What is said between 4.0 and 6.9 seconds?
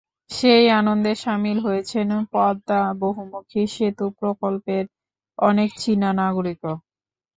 প্রকল্পের অনেক চীনা নাগরিকও।